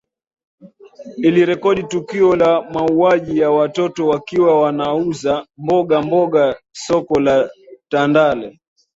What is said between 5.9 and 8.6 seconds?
mboga soko la tandale